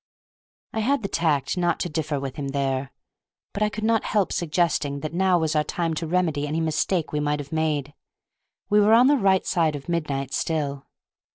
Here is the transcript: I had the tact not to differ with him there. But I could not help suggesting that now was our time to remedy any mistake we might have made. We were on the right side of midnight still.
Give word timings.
I 0.73 0.79
had 0.79 1.03
the 1.03 1.07
tact 1.07 1.59
not 1.59 1.79
to 1.81 1.87
differ 1.87 2.19
with 2.19 2.37
him 2.37 2.47
there. 2.47 2.91
But 3.53 3.61
I 3.61 3.69
could 3.69 3.83
not 3.83 4.03
help 4.03 4.33
suggesting 4.33 5.01
that 5.01 5.13
now 5.13 5.37
was 5.37 5.55
our 5.55 5.63
time 5.63 5.93
to 5.93 6.07
remedy 6.07 6.47
any 6.47 6.59
mistake 6.59 7.11
we 7.11 7.19
might 7.19 7.37
have 7.39 7.51
made. 7.51 7.93
We 8.67 8.79
were 8.79 8.93
on 8.95 9.05
the 9.05 9.15
right 9.17 9.45
side 9.45 9.75
of 9.75 9.87
midnight 9.87 10.33
still. 10.33 10.87